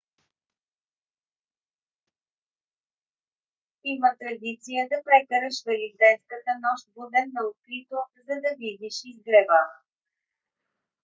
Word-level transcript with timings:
има 3.93 4.11
традиция 4.23 4.87
да 4.93 5.01
прекараш 5.11 5.61
великденската 5.67 6.51
нощ 6.65 6.89
буден 6.95 7.31
на 7.35 7.47
открито 7.51 7.97
за 8.25 8.35
да 8.47 8.55
видиш 8.65 9.01
изгрева 9.13 9.61